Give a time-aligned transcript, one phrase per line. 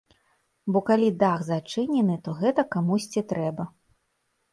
[0.77, 3.63] Бо калі дах зачынены, то гэта камусьці трэба.